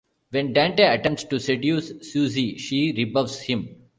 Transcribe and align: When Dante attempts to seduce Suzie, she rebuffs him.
When 0.31 0.51
Dante 0.51 0.81
attempts 0.83 1.25
to 1.25 1.39
seduce 1.39 1.91
Suzie, 1.93 2.57
she 2.57 2.91
rebuffs 2.91 3.41
him. 3.41 3.83